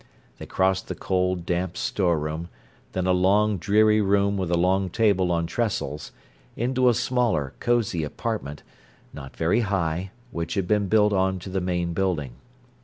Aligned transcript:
They 0.39 0.47
crossed 0.47 0.87
the 0.87 0.95
cold, 0.95 1.45
damp 1.45 1.77
storeroom, 1.77 2.49
then 2.93 3.05
a 3.05 3.11
long, 3.11 3.59
dreary 3.59 4.01
room 4.01 4.35
with 4.35 4.49
a 4.49 4.57
long 4.57 4.89
table 4.89 5.31
on 5.31 5.45
trestles, 5.45 6.11
into 6.55 6.89
a 6.89 6.95
smaller, 6.95 7.53
cosy 7.59 8.03
apartment, 8.03 8.63
not 9.13 9.37
very 9.37 9.59
high, 9.59 10.09
which 10.31 10.55
had 10.55 10.67
been 10.67 10.87
built 10.87 11.13
on 11.13 11.37
to 11.41 11.51
the 11.51 11.61
main 11.61 11.93
building. 11.93 12.31